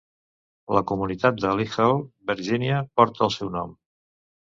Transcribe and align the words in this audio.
La 0.77 0.81
comunitat 0.91 1.37
de 1.45 1.53
Lee 1.61 1.71
Hall, 1.77 2.03
Virgínia, 2.35 2.83
porta 3.01 3.27
el 3.31 3.37
seu 3.41 3.57
nom. 3.61 3.81